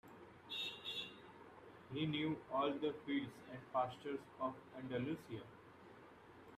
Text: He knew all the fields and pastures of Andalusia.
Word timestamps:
He 1.93 2.07
knew 2.07 2.35
all 2.51 2.71
the 2.71 2.95
fields 3.05 3.31
and 3.51 3.59
pastures 3.71 4.17
of 4.39 4.55
Andalusia. 4.75 5.43